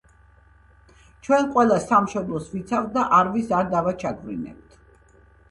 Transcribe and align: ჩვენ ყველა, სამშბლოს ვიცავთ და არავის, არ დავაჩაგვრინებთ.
ჩვენ 1.27 1.51
ყველა, 1.57 1.77
სამშბლოს 1.83 2.49
ვიცავთ 2.55 2.89
და 2.97 3.05
არავის, 3.19 3.53
არ 3.61 3.71
დავაჩაგვრინებთ. 3.77 4.83